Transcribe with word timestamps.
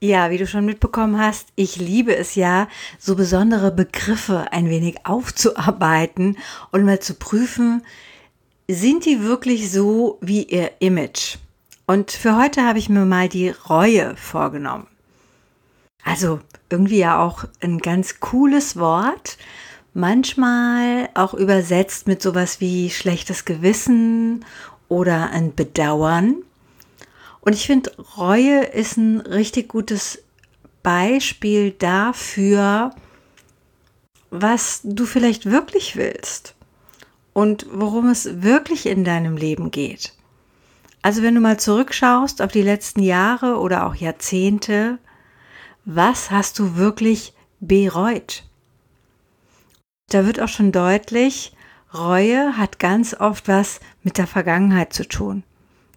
Ja, 0.00 0.30
wie 0.30 0.36
du 0.36 0.46
schon 0.46 0.66
mitbekommen 0.66 1.18
hast, 1.18 1.48
ich 1.56 1.76
liebe 1.76 2.14
es 2.14 2.34
ja, 2.34 2.68
so 2.98 3.16
besondere 3.16 3.70
Begriffe 3.70 4.52
ein 4.52 4.68
wenig 4.68 5.06
aufzuarbeiten 5.06 6.36
und 6.70 6.84
mal 6.84 7.00
zu 7.00 7.14
prüfen, 7.14 7.82
sind 8.68 9.06
die 9.06 9.22
wirklich 9.22 9.72
so 9.72 10.18
wie 10.20 10.42
ihr 10.42 10.70
Image? 10.80 11.38
Und 11.86 12.10
für 12.10 12.36
heute 12.36 12.62
habe 12.62 12.78
ich 12.78 12.90
mir 12.90 13.06
mal 13.06 13.30
die 13.30 13.48
Reue 13.48 14.14
vorgenommen. 14.16 14.86
Also 16.04 16.40
irgendwie 16.68 16.98
ja 16.98 17.18
auch 17.18 17.44
ein 17.62 17.78
ganz 17.78 18.20
cooles 18.20 18.76
Wort, 18.76 19.38
manchmal 19.94 21.08
auch 21.14 21.32
übersetzt 21.32 22.06
mit 22.06 22.20
sowas 22.20 22.60
wie 22.60 22.90
schlechtes 22.90 23.46
Gewissen 23.46 24.44
oder 24.88 25.30
ein 25.30 25.54
Bedauern. 25.54 26.36
Und 27.46 27.52
ich 27.52 27.66
finde, 27.66 27.92
Reue 28.16 28.64
ist 28.64 28.96
ein 28.96 29.20
richtig 29.20 29.68
gutes 29.68 30.20
Beispiel 30.82 31.70
dafür, 31.70 32.90
was 34.30 34.80
du 34.82 35.06
vielleicht 35.06 35.46
wirklich 35.46 35.94
willst 35.94 36.56
und 37.34 37.64
worum 37.70 38.08
es 38.08 38.42
wirklich 38.42 38.86
in 38.86 39.04
deinem 39.04 39.36
Leben 39.36 39.70
geht. 39.70 40.12
Also 41.02 41.22
wenn 41.22 41.36
du 41.36 41.40
mal 41.40 41.56
zurückschaust 41.56 42.42
auf 42.42 42.50
die 42.50 42.62
letzten 42.62 43.00
Jahre 43.00 43.60
oder 43.60 43.86
auch 43.86 43.94
Jahrzehnte, 43.94 44.98
was 45.84 46.32
hast 46.32 46.58
du 46.58 46.74
wirklich 46.74 47.32
bereut? 47.60 48.42
Da 50.08 50.26
wird 50.26 50.40
auch 50.40 50.48
schon 50.48 50.72
deutlich, 50.72 51.52
Reue 51.94 52.56
hat 52.56 52.80
ganz 52.80 53.14
oft 53.14 53.46
was 53.46 53.78
mit 54.02 54.18
der 54.18 54.26
Vergangenheit 54.26 54.92
zu 54.92 55.06
tun. 55.06 55.44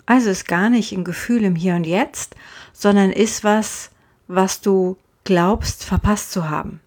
Also 0.10 0.32
ist 0.32 0.48
gar 0.48 0.72
nicht 0.72 0.92
ein 0.92 1.04
Gefühl 1.04 1.44
im 1.44 1.56
Hier 1.56 1.76
und 1.76 1.86
Jetzt, 1.86 2.36
sondern 2.74 3.12
ist 3.12 3.44
was, 3.44 3.92
was 4.28 4.60
du 4.60 4.98
glaubst 5.24 5.86
verpasst 5.86 6.32
zu 6.32 6.50
haben. 6.50 6.80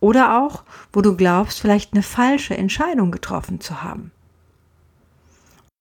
Oder 0.00 0.38
auch, 0.38 0.64
wo 0.92 1.00
du 1.00 1.16
glaubst, 1.16 1.60
vielleicht 1.60 1.94
eine 1.94 2.02
falsche 2.02 2.54
Entscheidung 2.54 3.10
getroffen 3.10 3.62
zu 3.62 3.82
haben. 3.82 4.12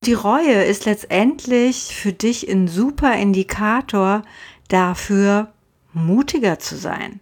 Die 0.06 0.14
Reue 0.14 0.64
ist 0.64 0.86
letztendlich 0.86 1.94
für 1.94 2.14
dich 2.14 2.50
ein 2.50 2.70
super 2.70 3.18
Indikator 3.18 4.22
dafür, 4.70 5.52
mutiger 5.92 6.58
zu 6.58 6.78
sein, 6.78 7.20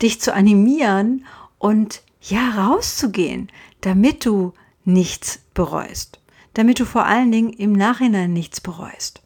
dich 0.00 0.20
zu 0.20 0.32
animieren 0.32 1.26
und 1.58 2.02
ja, 2.20 2.50
rauszugehen, 2.50 3.50
damit 3.80 4.24
du 4.24 4.52
nichts 4.84 5.40
bereust 5.52 6.21
damit 6.54 6.80
du 6.80 6.84
vor 6.84 7.06
allen 7.06 7.32
Dingen 7.32 7.52
im 7.52 7.72
Nachhinein 7.72 8.32
nichts 8.32 8.60
bereust. 8.60 9.22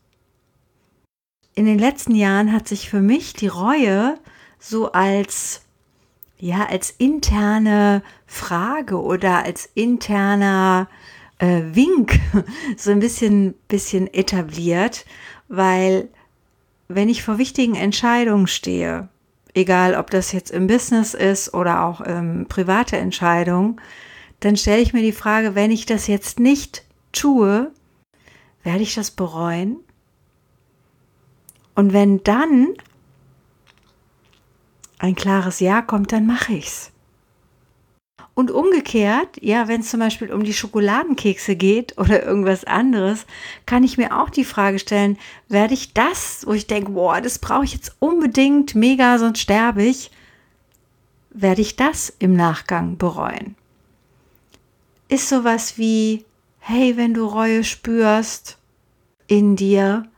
In 1.54 1.66
den 1.66 1.78
letzten 1.78 2.14
Jahren 2.14 2.52
hat 2.52 2.68
sich 2.68 2.90
für 2.90 3.00
mich 3.00 3.32
die 3.32 3.48
Reue 3.48 4.18
so 4.58 4.92
als 4.92 5.62
ja 6.38 6.66
als 6.66 6.90
interne 6.90 8.02
Frage 8.26 9.00
oder 9.00 9.42
als 9.44 9.68
interner 9.74 10.88
äh, 11.38 11.62
Wink 11.72 12.20
so 12.76 12.90
ein 12.90 13.00
bisschen 13.00 13.54
bisschen 13.68 14.12
etabliert, 14.12 15.06
weil 15.48 16.08
wenn 16.88 17.08
ich 17.08 17.22
vor 17.22 17.38
wichtigen 17.38 17.74
Entscheidungen 17.74 18.46
stehe, 18.46 19.08
egal 19.54 19.94
ob 19.94 20.10
das 20.10 20.32
jetzt 20.32 20.50
im 20.50 20.66
Business 20.66 21.14
ist 21.14 21.54
oder 21.54 21.84
auch 21.84 22.02
ähm, 22.04 22.46
private 22.48 22.96
Entscheidungen, 22.96 23.80
dann 24.40 24.56
stelle 24.56 24.82
ich 24.82 24.92
mir 24.92 25.02
die 25.02 25.12
Frage, 25.12 25.54
wenn 25.54 25.70
ich 25.70 25.86
das 25.86 26.06
jetzt 26.06 26.38
nicht 26.38 26.85
tue, 27.16 27.72
werde 28.62 28.82
ich 28.82 28.94
das 28.94 29.10
bereuen? 29.10 29.78
Und 31.74 31.92
wenn 31.92 32.22
dann 32.24 32.74
ein 34.98 35.14
klares 35.14 35.60
Ja 35.60 35.82
kommt, 35.82 36.12
dann 36.12 36.26
mache 36.26 36.54
ich's. 36.54 36.90
Und 38.34 38.50
umgekehrt, 38.50 39.38
ja, 39.40 39.66
wenn 39.66 39.80
es 39.80 39.90
zum 39.90 40.00
Beispiel 40.00 40.30
um 40.30 40.44
die 40.44 40.52
Schokoladenkekse 40.52 41.56
geht 41.56 41.96
oder 41.98 42.22
irgendwas 42.22 42.64
anderes, 42.64 43.26
kann 43.64 43.84
ich 43.84 43.98
mir 43.98 44.18
auch 44.18 44.30
die 44.30 44.44
Frage 44.44 44.78
stellen, 44.78 45.18
werde 45.48 45.74
ich 45.74 45.94
das, 45.94 46.46
wo 46.46 46.52
ich 46.52 46.66
denke, 46.66 46.92
boah, 46.92 47.20
das 47.20 47.38
brauche 47.38 47.64
ich 47.64 47.72
jetzt 47.72 47.96
unbedingt, 47.98 48.74
mega, 48.74 49.18
sonst 49.18 49.40
sterbe 49.40 49.84
ich, 49.84 50.10
werde 51.30 51.62
ich 51.62 51.76
das 51.76 52.12
im 52.18 52.34
Nachgang 52.34 52.96
bereuen? 52.98 53.54
Ist 55.08 55.28
sowas 55.28 55.78
wie 55.78 56.24
hey, 56.68 56.96
wenn 56.96 57.14
du 57.14 57.24
Reue 57.24 57.62
spürst 57.62 58.58
in 59.28 59.54
dir, 59.54 60.08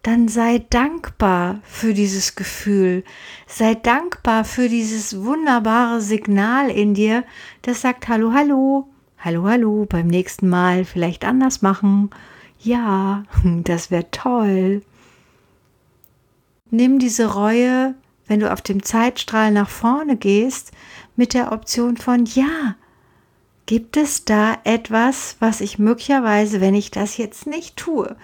dann 0.00 0.26
sei 0.28 0.64
dankbar 0.70 1.60
für 1.64 1.92
dieses 1.92 2.34
Gefühl. 2.34 3.04
Sei 3.46 3.74
dankbar 3.74 4.46
für 4.46 4.70
dieses 4.70 5.22
wunderbare 5.22 6.00
Signal 6.00 6.70
in 6.70 6.94
dir, 6.94 7.24
das 7.60 7.82
sagt 7.82 8.08
Hallo, 8.08 8.32
hallo, 8.32 8.88
hallo, 9.18 9.46
hallo, 9.46 9.84
beim 9.86 10.06
nächsten 10.06 10.48
Mal 10.48 10.86
vielleicht 10.86 11.26
anders 11.26 11.60
machen. 11.60 12.08
Ja, 12.58 13.24
das 13.44 13.90
wäre 13.90 14.10
toll. 14.10 14.80
Nimm 16.70 16.98
diese 16.98 17.34
Reue, 17.34 17.94
wenn 18.26 18.40
du 18.40 18.50
auf 18.50 18.62
dem 18.62 18.82
Zeitstrahl 18.82 19.50
nach 19.50 19.68
vorne 19.68 20.16
gehst, 20.16 20.72
mit 21.16 21.34
der 21.34 21.52
Option 21.52 21.98
von 21.98 22.24
Ja, 22.24 22.76
Gibt 23.68 23.98
es 23.98 24.24
da 24.24 24.56
etwas, 24.64 25.36
was 25.40 25.60
ich 25.60 25.78
möglicherweise, 25.78 26.62
wenn 26.62 26.74
ich 26.74 26.90
das 26.90 27.18
jetzt 27.18 27.46
nicht 27.46 27.76
tue, 27.76 28.16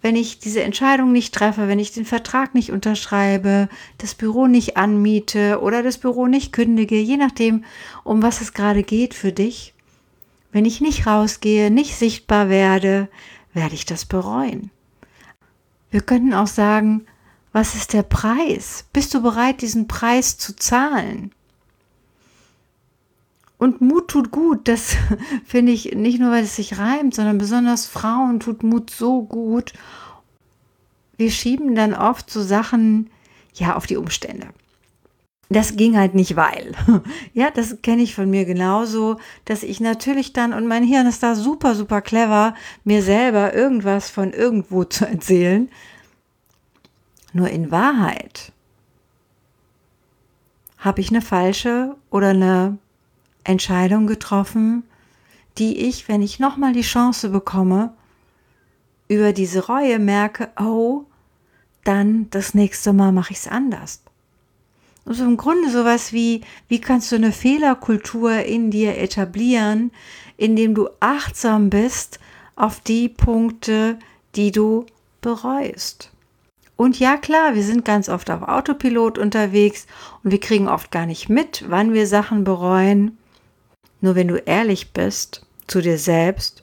wenn 0.00 0.14
ich 0.14 0.38
diese 0.38 0.62
Entscheidung 0.62 1.10
nicht 1.10 1.34
treffe, 1.34 1.66
wenn 1.66 1.80
ich 1.80 1.90
den 1.90 2.04
Vertrag 2.04 2.54
nicht 2.54 2.70
unterschreibe, 2.70 3.68
das 3.98 4.14
Büro 4.14 4.46
nicht 4.46 4.76
anmiete 4.76 5.60
oder 5.60 5.82
das 5.82 5.98
Büro 5.98 6.28
nicht 6.28 6.52
kündige, 6.52 7.00
je 7.00 7.16
nachdem, 7.16 7.64
um 8.04 8.22
was 8.22 8.40
es 8.40 8.52
gerade 8.52 8.84
geht 8.84 9.12
für 9.12 9.32
dich, 9.32 9.74
wenn 10.52 10.64
ich 10.64 10.80
nicht 10.80 11.04
rausgehe, 11.04 11.72
nicht 11.72 11.96
sichtbar 11.96 12.48
werde, 12.48 13.08
werde 13.54 13.74
ich 13.74 13.84
das 13.84 14.04
bereuen. 14.04 14.70
Wir 15.90 16.02
könnten 16.02 16.32
auch 16.32 16.46
sagen, 16.46 17.06
was 17.50 17.74
ist 17.74 17.92
der 17.92 18.04
Preis? 18.04 18.84
Bist 18.92 19.12
du 19.14 19.20
bereit, 19.20 19.62
diesen 19.62 19.88
Preis 19.88 20.38
zu 20.38 20.54
zahlen? 20.54 21.32
Und 23.62 23.80
Mut 23.80 24.08
tut 24.08 24.32
gut, 24.32 24.66
das 24.66 24.96
finde 25.44 25.70
ich 25.70 25.92
nicht 25.94 26.18
nur, 26.18 26.32
weil 26.32 26.42
es 26.42 26.56
sich 26.56 26.78
reimt, 26.78 27.14
sondern 27.14 27.38
besonders 27.38 27.86
Frauen 27.86 28.40
tut 28.40 28.64
Mut 28.64 28.90
so 28.90 29.22
gut. 29.22 29.72
Wir 31.16 31.30
schieben 31.30 31.76
dann 31.76 31.94
oft 31.94 32.28
so 32.28 32.42
Sachen, 32.42 33.08
ja, 33.54 33.76
auf 33.76 33.86
die 33.86 33.96
Umstände. 33.96 34.48
Das 35.48 35.76
ging 35.76 35.96
halt 35.96 36.16
nicht, 36.16 36.34
weil. 36.34 36.72
Ja, 37.34 37.52
das 37.52 37.80
kenne 37.82 38.02
ich 38.02 38.16
von 38.16 38.28
mir 38.28 38.46
genauso, 38.46 39.18
dass 39.44 39.62
ich 39.62 39.78
natürlich 39.78 40.32
dann, 40.32 40.54
und 40.54 40.66
mein 40.66 40.82
Hirn 40.82 41.06
ist 41.06 41.22
da 41.22 41.36
super, 41.36 41.76
super 41.76 42.00
clever, 42.00 42.56
mir 42.82 43.00
selber 43.00 43.54
irgendwas 43.54 44.10
von 44.10 44.32
irgendwo 44.32 44.82
zu 44.96 45.06
erzählen. 45.06 45.70
Nur 47.32 47.48
in 47.48 47.70
Wahrheit 47.70 48.50
habe 50.78 51.00
ich 51.00 51.10
eine 51.10 51.22
falsche 51.22 51.94
oder 52.10 52.30
eine 52.30 52.78
Entscheidung 53.44 54.06
getroffen, 54.06 54.84
die 55.58 55.88
ich, 55.88 56.08
wenn 56.08 56.22
ich 56.22 56.38
nochmal 56.38 56.72
die 56.72 56.82
Chance 56.82 57.28
bekomme, 57.28 57.92
über 59.08 59.32
diese 59.32 59.66
Reue 59.66 59.98
merke, 59.98 60.50
oh, 60.58 61.04
dann 61.84 62.28
das 62.30 62.54
nächste 62.54 62.92
Mal 62.92 63.12
mache 63.12 63.32
ich 63.32 63.38
es 63.38 63.48
anders. 63.48 64.02
Also 65.04 65.24
im 65.24 65.36
Grunde 65.36 65.70
sowas 65.70 66.12
wie, 66.12 66.42
wie 66.68 66.80
kannst 66.80 67.10
du 67.10 67.16
eine 67.16 67.32
Fehlerkultur 67.32 68.32
in 68.44 68.70
dir 68.70 68.96
etablieren, 68.98 69.90
indem 70.36 70.74
du 70.74 70.88
achtsam 71.00 71.70
bist 71.70 72.20
auf 72.54 72.80
die 72.80 73.08
Punkte, 73.08 73.98
die 74.36 74.52
du 74.52 74.86
bereust. 75.20 76.10
Und 76.76 76.98
ja, 76.98 77.16
klar, 77.16 77.54
wir 77.54 77.62
sind 77.62 77.84
ganz 77.84 78.08
oft 78.08 78.30
auf 78.30 78.42
Autopilot 78.42 79.18
unterwegs 79.18 79.86
und 80.22 80.30
wir 80.30 80.40
kriegen 80.40 80.68
oft 80.68 80.90
gar 80.90 81.06
nicht 81.06 81.28
mit, 81.28 81.64
wann 81.68 81.92
wir 81.92 82.06
Sachen 82.06 82.44
bereuen. 82.44 83.18
Nur 84.02 84.14
wenn 84.14 84.28
du 84.28 84.36
ehrlich 84.36 84.92
bist 84.92 85.46
zu 85.66 85.80
dir 85.80 85.96
selbst 85.96 86.62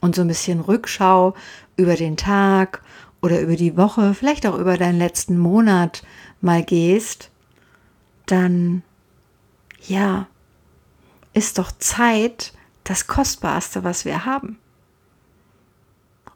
und 0.00 0.14
so 0.14 0.22
ein 0.22 0.28
bisschen 0.28 0.60
Rückschau 0.60 1.34
über 1.76 1.96
den 1.96 2.16
Tag 2.16 2.82
oder 3.20 3.40
über 3.40 3.56
die 3.56 3.76
Woche, 3.76 4.14
vielleicht 4.14 4.46
auch 4.46 4.56
über 4.56 4.78
deinen 4.78 4.98
letzten 4.98 5.36
Monat 5.36 6.02
mal 6.40 6.62
gehst, 6.62 7.30
dann 8.26 8.82
ja, 9.86 10.28
ist 11.34 11.58
doch 11.58 11.72
Zeit 11.72 12.52
das 12.84 13.06
Kostbarste, 13.06 13.82
was 13.82 14.04
wir 14.04 14.24
haben. 14.24 14.58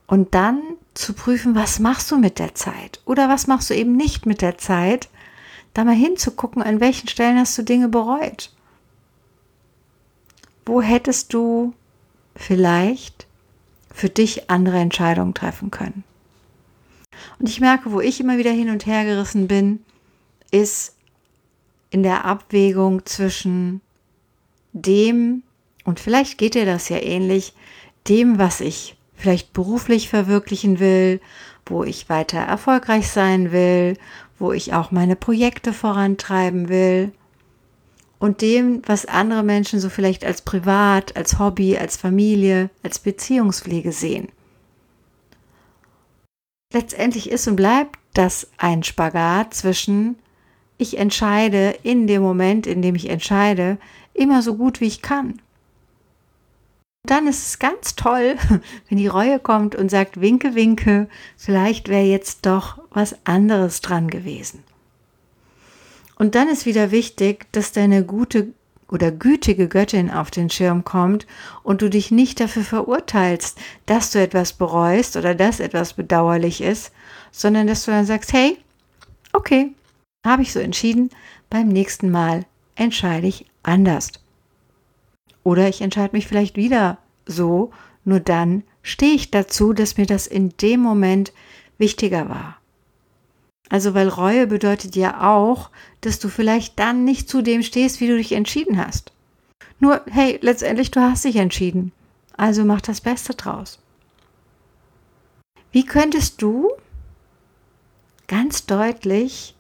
Und 0.07 0.35
dann 0.35 0.61
zu 0.95 1.13
prüfen, 1.13 1.55
was 1.55 1.79
machst 1.79 2.11
du 2.11 2.19
mit 2.19 2.39
der 2.39 2.55
Zeit 2.55 3.01
oder 3.05 3.29
was 3.29 3.47
machst 3.47 3.71
du 3.71 3.75
eben 3.75 3.97
nicht 3.97 4.27
mit 4.27 4.43
der 4.43 4.59
Zeit, 4.59 5.09
da 5.75 5.85
mal 5.85 5.95
hinzugucken, 5.95 6.63
an 6.63 6.81
welchen 6.81 7.09
Stellen 7.09 7.39
hast 7.39 7.57
du 7.57 7.63
Dinge 7.63 7.89
bereut. 7.89 8.51
Wo 10.69 10.83
hättest 10.83 11.33
du 11.33 11.73
vielleicht 12.37 13.27
für 13.91 14.11
dich 14.11 14.51
andere 14.51 14.77
Entscheidungen 14.77 15.33
treffen 15.33 15.71
können? 15.71 16.05
Und 17.39 17.49
ich 17.49 17.59
merke, 17.59 17.91
wo 17.91 18.03
ich 18.03 18.21
immer 18.21 18.37
wieder 18.37 18.51
hin 18.51 18.69
und 18.69 18.85
her 18.85 19.07
gerissen 19.07 19.49
bin, 19.49 19.83
ist 20.51 20.95
in 21.89 22.03
der 22.03 22.27
Abwägung 22.27 23.07
zwischen 23.07 23.81
dem, 24.75 25.43
und 25.85 26.01
vielleicht 26.01 26.37
geht 26.37 26.55
dir 26.55 26.67
das 26.67 26.91
ja 26.91 26.99
ähnlich, 26.99 27.55
dem, 28.07 28.39
was 28.39 28.61
ich 28.61 28.99
vielleicht 29.15 29.55
beruflich 29.55 30.11
verwirklichen 30.11 30.81
will, 30.81 31.23
wo 31.65 31.83
ich 31.83 32.11
weiter 32.11 32.41
erfolgreich 32.41 33.09
sein 33.09 33.53
will, 33.53 33.97
wo 34.39 34.53
ich 34.53 34.75
auch 34.75 34.91
meine 34.91 35.17
Projekte 35.17 35.73
vorantreiben 35.73 36.69
will 36.69 37.13
und 38.19 38.41
dem, 38.43 38.83
was 38.87 39.07
andere 39.07 39.43
Menschen 39.43 39.81
so 39.81 39.89
vielleicht 39.89 40.25
als 40.25 40.43
Privat, 40.43 41.17
als 41.17 41.39
Hobby, 41.39 41.77
als 41.77 41.97
Familie, 41.97 42.71
als 42.83 42.99
Beziehungspflege 42.99 43.93
sehen. 43.93 44.29
Letztendlich 46.73 47.31
ist 47.31 47.49
und 47.49 47.57
bleibt 47.57 47.99
das 48.15 48.49
ein 48.59 48.83
Spagat 48.83 49.55
zwischen 49.55 50.17
ich 50.79 50.97
entscheide 50.97 51.77
in 51.83 52.07
dem 52.07 52.23
Moment, 52.23 52.67
in 52.67 52.83
dem 52.83 52.95
ich 52.95 53.11
entscheide, 53.11 53.79
immer 54.15 54.43
so 54.43 54.57
gut 54.57 54.81
wie 54.81 54.87
ich 54.87 55.03
kann. 55.03 55.41
Dann 57.05 57.27
ist 57.27 57.47
es 57.47 57.59
ganz 57.59 57.97
toll, 57.97 58.37
wenn 58.89 58.99
die 58.99 59.07
Reue 59.09 59.41
kommt 59.41 59.75
und 59.75 59.91
sagt, 59.91 60.21
winke, 60.21 60.55
winke, 60.55 61.09
vielleicht 61.37 61.89
wäre 61.89 62.05
jetzt 62.05 62.47
doch 62.47 62.79
was 62.91 63.17
anderes 63.27 63.81
dran 63.81 64.09
gewesen. 64.09 64.63
Und 66.19 66.35
dann 66.35 66.49
ist 66.49 66.67
wieder 66.67 66.91
wichtig, 66.91 67.47
dass 67.53 67.73
deine 67.73 68.05
gute 68.05 68.49
oder 68.91 69.13
gütige 69.13 69.69
Göttin 69.69 70.11
auf 70.11 70.31
den 70.31 70.51
Schirm 70.51 70.83
kommt 70.85 71.27
und 71.63 71.83
du 71.83 71.91
dich 71.91 72.11
nicht 72.11 72.41
dafür 72.41 72.65
verurteilst, 72.65 73.59
dass 73.87 74.11
du 74.11 74.21
etwas 74.21 74.53
bereust 74.53 75.17
oder 75.17 75.35
dass 75.35 75.61
etwas 75.61 75.93
bedauerlich 75.93 76.61
ist, 76.61 76.91
sondern 77.31 77.67
dass 77.67 77.85
du 77.85 77.93
dann 77.93 78.07
sagst, 78.07 78.33
hey, 78.33 78.59
okay, 79.33 79.73
habe 80.27 80.43
ich 80.43 80.53
so 80.53 80.59
entschieden, 80.59 81.11
beim 81.51 81.69
nächsten 81.69 82.11
Mal 82.11 82.47
entscheide 82.75 83.27
ich 83.27 83.47
anders. 83.63 84.11
Oder 85.45 85.69
ich 85.69 85.83
entscheide 85.83 86.17
mich 86.17 86.27
vielleicht 86.27 86.57
wieder 86.57 86.99
so, 87.27 87.71
nur 88.05 88.21
dann 88.21 88.65
stehe 88.83 89.15
ich 89.15 89.31
dazu, 89.31 89.73
dass 89.73 89.99
mir 89.99 90.07
das 90.07 90.27
in 90.27 90.55
dem 90.61 90.81
Moment 90.81 91.33
wichtiger 91.77 92.29
war. 92.29 92.57
Also 93.69 93.95
weil 93.95 94.09
Reue 94.09 94.47
bedeutet 94.47 94.97
ja 94.97 95.31
auch, 95.31 95.71
dass 96.01 96.19
du 96.19 96.29
vielleicht 96.29 96.79
dann 96.79 97.05
nicht 97.05 97.29
zu 97.29 97.43
dem 97.43 97.63
stehst, 97.63 98.01
wie 98.01 98.09
du 98.09 98.17
dich 98.17 98.33
entschieden 98.33 98.79
hast. 98.79 99.13
Nur, 99.81 100.01
hey, 100.11 100.39
letztendlich 100.43 100.91
du 100.91 101.01
hast 101.01 101.25
dich 101.25 101.37
entschieden. 101.37 101.93
Also 102.37 102.65
mach 102.65 102.81
das 102.81 103.01
Beste 103.01 103.35
draus. 103.35 103.79
Wie 105.71 105.85
könntest 105.85 106.41
du 106.41 106.71
ganz 108.27 108.67
deutlich 108.67 109.55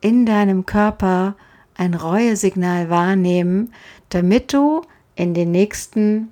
in 0.00 0.26
deinem 0.26 0.66
Körper 0.66 1.36
ein 1.76 1.94
Reuesignal 1.94 2.90
wahrnehmen, 2.90 3.72
damit 4.08 4.52
du 4.52 4.82
in 5.16 5.34
den 5.34 5.50
nächsten 5.50 6.28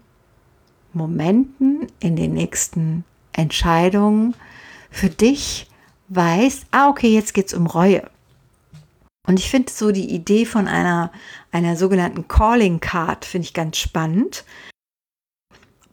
Momenten, 0.92 1.86
in 2.00 2.16
den 2.16 2.34
nächsten 2.34 3.04
Entscheidungen 3.32 4.34
für 4.90 5.08
dich 5.08 5.68
weißt, 6.14 6.66
ah, 6.70 6.88
okay, 6.88 7.12
jetzt 7.12 7.34
geht 7.34 7.46
es 7.46 7.54
um 7.54 7.66
Reue. 7.66 8.08
Und 9.26 9.38
ich 9.38 9.50
finde 9.50 9.70
so 9.70 9.92
die 9.92 10.10
Idee 10.10 10.44
von 10.46 10.66
einer, 10.66 11.12
einer 11.52 11.76
sogenannten 11.76 12.26
Calling 12.26 12.80
Card, 12.80 13.24
finde 13.24 13.46
ich 13.46 13.54
ganz 13.54 13.78
spannend. 13.78 14.44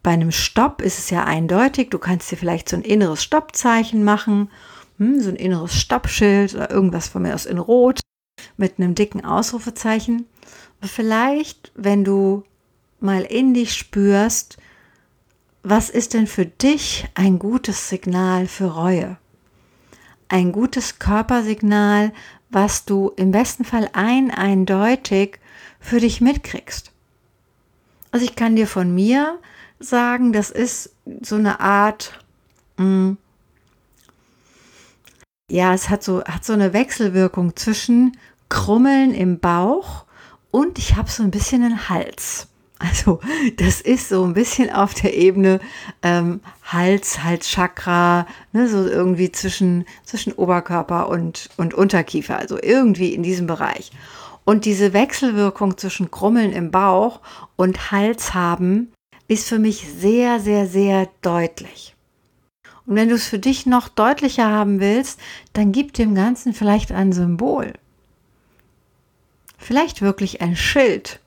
Bei 0.01 0.11
einem 0.11 0.31
Stopp 0.31 0.81
ist 0.81 0.97
es 0.97 1.09
ja 1.09 1.25
eindeutig, 1.25 1.89
du 1.89 1.99
kannst 1.99 2.31
dir 2.31 2.37
vielleicht 2.37 2.69
so 2.69 2.75
ein 2.75 2.81
inneres 2.81 3.23
Stoppzeichen 3.23 4.03
machen 4.03 4.49
hm, 4.99 5.21
so 5.21 5.29
ein 5.29 5.37
inneres 5.37 5.73
Stoppschild 5.75 6.53
oder 6.53 6.69
irgendwas 6.69 7.07
von 7.07 7.23
mir 7.23 7.33
aus 7.33 7.45
in 7.45 7.57
Rot 7.57 8.01
mit 8.57 8.77
einem 8.77 8.95
dicken 8.95 9.25
Ausrufezeichen. 9.25 10.25
Aber 10.79 10.89
vielleicht, 10.89 11.71
wenn 11.75 12.03
du 12.03 12.43
mal 12.99 13.23
in 13.23 13.53
dich 13.53 13.73
spürst, 13.73 14.57
was 15.63 15.89
ist 15.89 16.13
denn 16.13 16.27
für 16.27 16.45
dich 16.45 17.05
ein 17.15 17.39
gutes 17.39 17.89
Signal 17.89 18.47
für 18.47 18.67
Reue? 18.67 19.17
Ein 20.29 20.51
gutes 20.51 20.99
Körpersignal, 20.99 22.13
was 22.49 22.85
du 22.85 23.11
im 23.15 23.31
besten 23.31 23.65
Fall 23.65 23.89
ein 23.93 24.31
eindeutig 24.31 25.39
für 25.79 25.99
dich 25.99 26.21
mitkriegst. 26.21 26.91
Also 28.11 28.25
ich 28.25 28.35
kann 28.35 28.55
dir 28.55 28.67
von 28.67 28.93
mir 28.93 29.39
sagen, 29.79 30.33
das 30.33 30.49
ist 30.49 30.95
so 31.21 31.35
eine 31.35 31.59
Art 31.59 32.19
mh, 32.77 32.85
hm, 32.85 33.17
ja, 35.49 35.73
es 35.73 35.89
hat 35.89 36.03
so, 36.03 36.23
hat 36.23 36.45
so 36.45 36.53
eine 36.53 36.73
Wechselwirkung 36.73 37.55
zwischen 37.55 38.17
Krummeln 38.49 39.13
im 39.13 39.39
Bauch 39.39 40.05
und 40.51 40.77
ich 40.77 40.95
habe 40.95 41.09
so 41.09 41.23
ein 41.23 41.31
bisschen 41.31 41.63
einen 41.63 41.89
Hals. 41.89 42.47
Also 42.79 43.19
das 43.57 43.81
ist 43.81 44.07
so 44.07 44.23
ein 44.23 44.33
bisschen 44.33 44.71
auf 44.71 44.93
der 44.93 45.13
Ebene 45.13 45.59
ähm, 46.01 46.39
Hals, 46.63 47.21
Halschakra, 47.23 48.25
ne, 48.53 48.69
so 48.69 48.87
irgendwie 48.87 49.31
zwischen, 49.31 49.85
zwischen 50.05 50.31
Oberkörper 50.31 51.09
und, 51.09 51.49
und 51.57 51.73
Unterkiefer, 51.73 52.37
also 52.37 52.57
irgendwie 52.61 53.13
in 53.13 53.21
diesem 53.21 53.47
Bereich. 53.47 53.91
Und 54.45 54.63
diese 54.65 54.93
Wechselwirkung 54.93 55.77
zwischen 55.77 56.09
Krummeln 56.09 56.53
im 56.53 56.71
Bauch 56.71 57.19
und 57.57 57.91
Hals 57.91 58.33
haben 58.33 58.93
ist 59.27 59.47
für 59.47 59.59
mich 59.59 59.87
sehr, 59.99 60.39
sehr, 60.39 60.65
sehr 60.65 61.09
deutlich. 61.21 61.95
Und 62.85 62.95
wenn 62.95 63.09
du 63.09 63.15
es 63.15 63.27
für 63.27 63.37
dich 63.37 63.65
noch 63.65 63.89
deutlicher 63.89 64.49
haben 64.49 64.79
willst, 64.79 65.19
dann 65.53 65.71
gib 65.71 65.93
dem 65.93 66.15
Ganzen 66.15 66.53
vielleicht 66.53 66.91
ein 66.91 67.11
Symbol. 67.11 67.73
Vielleicht 69.57 70.01
wirklich 70.01 70.41
ein 70.41 70.55
Schild, 70.55 71.19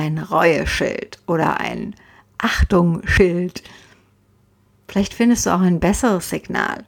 ein 0.00 0.18
Reueschild 0.18 1.18
oder 1.26 1.60
ein 1.60 1.94
Achtungsschild. 2.38 3.62
Vielleicht 4.88 5.14
findest 5.14 5.46
du 5.46 5.50
auch 5.50 5.60
ein 5.60 5.78
besseres 5.78 6.30
Signal. 6.30 6.84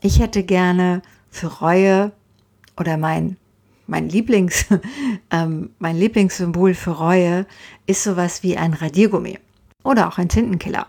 Ich 0.00 0.20
hätte 0.20 0.44
gerne 0.44 1.02
für 1.30 1.48
Reue 1.48 2.12
oder 2.78 2.96
mein, 2.96 3.36
mein, 3.86 4.08
Lieblings, 4.08 4.66
ähm, 5.30 5.70
mein 5.78 5.96
Lieblingssymbol 5.96 6.74
für 6.74 6.92
Reue 6.92 7.46
ist 7.86 8.04
sowas 8.04 8.42
wie 8.42 8.56
ein 8.56 8.74
Radiergummi 8.74 9.38
oder 9.82 10.06
auch 10.08 10.18
ein 10.18 10.28
Tintenkiller, 10.28 10.86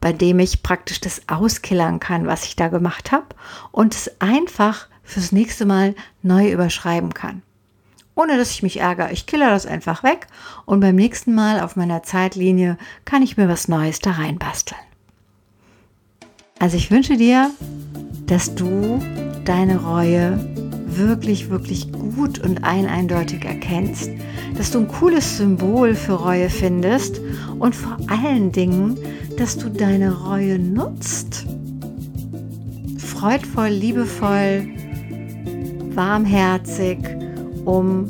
bei 0.00 0.12
dem 0.12 0.38
ich 0.38 0.62
praktisch 0.62 1.00
das 1.00 1.28
auskillern 1.28 2.00
kann, 2.00 2.26
was 2.26 2.46
ich 2.46 2.56
da 2.56 2.68
gemacht 2.68 3.12
habe 3.12 3.26
und 3.70 3.94
es 3.94 4.20
einfach 4.20 4.88
fürs 5.02 5.32
nächste 5.32 5.66
Mal 5.66 5.94
neu 6.22 6.50
überschreiben 6.50 7.12
kann. 7.12 7.42
Ohne 8.20 8.36
dass 8.36 8.50
ich 8.50 8.62
mich 8.62 8.80
ärgere. 8.80 9.12
Ich 9.12 9.24
killer 9.24 9.48
das 9.48 9.64
einfach 9.64 10.02
weg 10.02 10.26
und 10.66 10.80
beim 10.80 10.94
nächsten 10.94 11.34
Mal 11.34 11.60
auf 11.60 11.74
meiner 11.74 12.02
Zeitlinie 12.02 12.76
kann 13.06 13.22
ich 13.22 13.38
mir 13.38 13.48
was 13.48 13.66
Neues 13.66 13.98
da 14.00 14.10
reinbasteln. 14.10 14.80
Also 16.58 16.76
ich 16.76 16.90
wünsche 16.90 17.16
dir, 17.16 17.50
dass 18.26 18.54
du 18.54 19.00
deine 19.46 19.82
Reue 19.82 20.38
wirklich, 20.86 21.48
wirklich 21.48 21.90
gut 21.92 22.38
und 22.40 22.62
eindeutig 22.62 23.46
erkennst, 23.46 24.10
dass 24.54 24.70
du 24.70 24.80
ein 24.80 24.88
cooles 24.88 25.38
Symbol 25.38 25.94
für 25.94 26.12
Reue 26.12 26.50
findest 26.50 27.22
und 27.58 27.74
vor 27.74 27.96
allen 28.08 28.52
Dingen, 28.52 28.98
dass 29.38 29.56
du 29.56 29.70
deine 29.70 30.12
Reue 30.12 30.58
nutzt. 30.58 31.46
Freudvoll, 32.98 33.68
liebevoll, 33.68 34.68
warmherzig, 35.94 36.98
um 37.64 38.06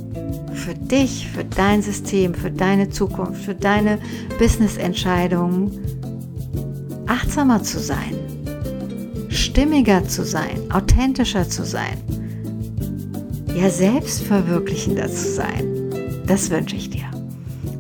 für 0.53 0.75
dich, 0.75 1.29
für 1.29 1.45
dein 1.45 1.83
System, 1.83 2.35
für 2.35 2.51
deine 2.51 2.91
Zukunft, 2.91 3.45
für 3.45 3.55
deine 3.55 3.99
Business-Entscheidungen 4.39 5.71
achtsamer 7.07 7.63
zu 7.63 7.79
sein, 7.79 8.15
stimmiger 9.29 10.05
zu 10.07 10.25
sein, 10.25 10.71
authentischer 10.71 11.49
zu 11.49 11.65
sein 11.65 11.99
ja 13.61 13.69
selbstverwirklichender 13.69 15.09
zu 15.09 15.29
sein. 15.35 15.91
Das 16.27 16.51
wünsche 16.51 16.77
ich 16.77 16.91
dir. 16.91 17.20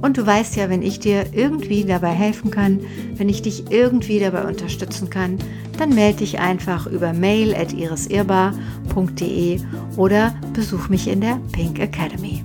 Und 0.00 0.16
du 0.16 0.26
weißt 0.26 0.57
ja, 0.57 0.69
wenn 0.71 0.83
ich 0.83 1.00
dir 1.00 1.26
irgendwie 1.33 1.85
dabei 1.85 2.11
helfen 2.11 2.50
kann, 2.50 2.80
wenn 3.16 3.28
ich 3.28 3.42
dich 3.42 3.71
irgendwie 3.71 4.19
dabei 4.19 4.45
unterstützen 4.45 5.11
kann, 5.11 5.38
dann 5.78 5.95
melde 5.95 6.19
dich 6.19 6.38
einfach 6.38 6.87
über 6.87 7.12
mail 7.12 7.54
at 7.54 7.73
irisirbar.de 7.73 9.61
oder 9.97 10.35
besuch 10.52 10.88
mich 10.88 11.09
in 11.09 11.21
der 11.21 11.38
Pink 11.52 11.78
Academy. 11.78 12.45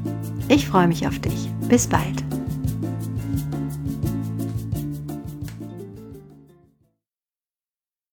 Ich 0.50 0.68
freue 0.68 0.88
mich 0.88 1.08
auf 1.08 1.20
dich. 1.20 1.50
Bis 1.68 1.88
bald. 1.88 2.35